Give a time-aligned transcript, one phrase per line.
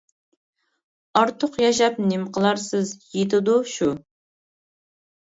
[1.19, 3.91] ئارتۇق ياشاپ نېمە قىلارسىز؟ يېتىدۇ شۇ.